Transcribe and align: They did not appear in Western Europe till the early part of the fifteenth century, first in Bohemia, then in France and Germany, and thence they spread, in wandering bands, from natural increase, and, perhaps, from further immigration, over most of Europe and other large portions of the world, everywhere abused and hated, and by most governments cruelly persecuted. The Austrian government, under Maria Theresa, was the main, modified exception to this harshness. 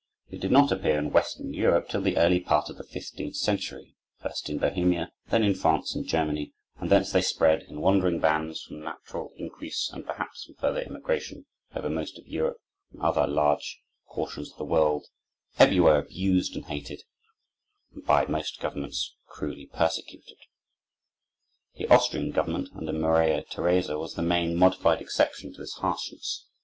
They 0.31 0.39
did 0.39 0.49
not 0.51 0.71
appear 0.71 0.97
in 0.97 1.11
Western 1.11 1.53
Europe 1.53 1.87
till 1.87 2.01
the 2.01 2.17
early 2.17 2.39
part 2.39 2.71
of 2.71 2.77
the 2.77 2.83
fifteenth 2.83 3.35
century, 3.35 3.93
first 4.19 4.49
in 4.49 4.57
Bohemia, 4.57 5.11
then 5.27 5.43
in 5.43 5.53
France 5.53 5.93
and 5.93 6.07
Germany, 6.07 6.53
and 6.79 6.89
thence 6.89 7.11
they 7.11 7.21
spread, 7.21 7.61
in 7.69 7.81
wandering 7.81 8.19
bands, 8.19 8.63
from 8.63 8.79
natural 8.81 9.31
increase, 9.37 9.91
and, 9.93 10.03
perhaps, 10.03 10.43
from 10.45 10.55
further 10.55 10.81
immigration, 10.81 11.45
over 11.75 11.87
most 11.87 12.17
of 12.17 12.25
Europe 12.27 12.57
and 12.91 12.99
other 12.99 13.27
large 13.27 13.79
portions 14.09 14.49
of 14.51 14.57
the 14.57 14.65
world, 14.65 15.05
everywhere 15.59 15.99
abused 15.99 16.55
and 16.55 16.65
hated, 16.65 17.03
and 17.93 18.03
by 18.03 18.25
most 18.25 18.59
governments 18.59 19.13
cruelly 19.27 19.67
persecuted. 19.71 20.37
The 21.75 21.87
Austrian 21.89 22.31
government, 22.31 22.69
under 22.73 22.91
Maria 22.91 23.43
Theresa, 23.43 23.99
was 23.99 24.15
the 24.15 24.23
main, 24.23 24.55
modified 24.55 24.99
exception 24.99 25.53
to 25.53 25.59
this 25.59 25.73
harshness. 25.73 26.47